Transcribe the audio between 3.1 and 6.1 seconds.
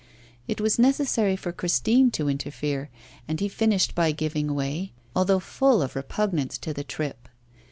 and he finished by giving way, although full of